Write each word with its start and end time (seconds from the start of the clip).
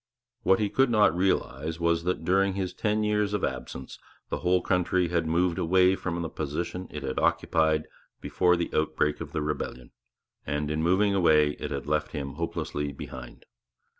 What 0.41 0.57
he 0.57 0.67
could 0.71 0.89
not 0.89 1.15
realize 1.15 1.79
was, 1.79 2.05
that 2.05 2.25
during 2.25 2.53
his 2.55 2.73
ten 2.73 3.03
years 3.03 3.35
of 3.35 3.43
absence 3.43 3.99
the 4.29 4.39
whole 4.39 4.63
country 4.63 5.09
had 5.09 5.27
moved 5.27 5.59
away 5.59 5.95
from 5.95 6.23
the 6.23 6.27
position 6.27 6.87
it 6.89 7.03
had 7.03 7.19
occupied 7.19 7.85
before 8.19 8.55
the 8.55 8.71
outbreak 8.73 9.21
of 9.21 9.31
the 9.31 9.43
rebellion; 9.43 9.91
and, 10.43 10.71
in 10.71 10.81
moving 10.81 11.13
away, 11.13 11.51
it 11.59 11.69
had 11.69 11.85
left 11.85 12.13
him 12.13 12.33
hopelessly 12.33 12.91
behind. 12.91 13.45